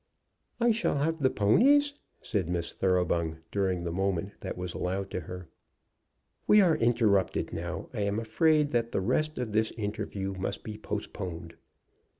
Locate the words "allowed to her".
4.73-5.47